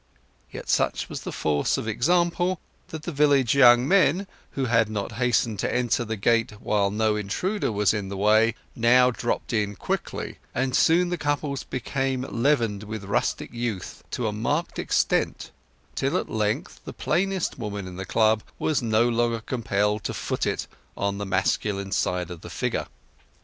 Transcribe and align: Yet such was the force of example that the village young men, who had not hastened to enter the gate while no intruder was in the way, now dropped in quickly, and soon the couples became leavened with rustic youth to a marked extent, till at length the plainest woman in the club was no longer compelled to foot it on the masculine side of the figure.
Yet 0.51 0.67
such 0.67 1.09
was 1.09 1.21
the 1.21 1.31
force 1.31 1.77
of 1.77 1.87
example 1.87 2.59
that 2.87 3.03
the 3.03 3.11
village 3.11 3.53
young 3.53 3.87
men, 3.87 4.25
who 4.53 4.65
had 4.65 4.89
not 4.89 5.11
hastened 5.11 5.59
to 5.59 5.71
enter 5.71 6.03
the 6.03 6.15
gate 6.17 6.59
while 6.59 6.89
no 6.89 7.15
intruder 7.15 7.71
was 7.71 7.93
in 7.93 8.09
the 8.09 8.17
way, 8.17 8.55
now 8.75 9.11
dropped 9.11 9.53
in 9.53 9.75
quickly, 9.75 10.39
and 10.55 10.75
soon 10.75 11.09
the 11.09 11.19
couples 11.19 11.61
became 11.63 12.23
leavened 12.23 12.81
with 12.81 13.03
rustic 13.03 13.53
youth 13.53 14.01
to 14.09 14.25
a 14.25 14.33
marked 14.33 14.79
extent, 14.79 15.51
till 15.93 16.17
at 16.17 16.31
length 16.31 16.79
the 16.83 16.93
plainest 16.93 17.59
woman 17.59 17.85
in 17.85 17.97
the 17.97 18.03
club 18.03 18.41
was 18.57 18.81
no 18.81 19.07
longer 19.07 19.41
compelled 19.41 20.03
to 20.05 20.15
foot 20.15 20.47
it 20.47 20.65
on 20.97 21.19
the 21.19 21.27
masculine 21.27 21.91
side 21.91 22.31
of 22.31 22.41
the 22.41 22.49
figure. 22.49 22.87